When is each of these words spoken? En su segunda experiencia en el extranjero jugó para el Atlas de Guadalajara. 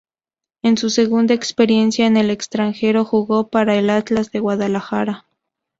En 0.63 0.77
su 0.79 0.89
segunda 0.89 1.35
experiencia 1.35 2.07
en 2.07 2.17
el 2.17 2.31
extranjero 2.31 3.05
jugó 3.05 3.49
para 3.49 3.75
el 3.75 3.91
Atlas 3.91 4.31
de 4.31 4.39
Guadalajara. 4.39 5.27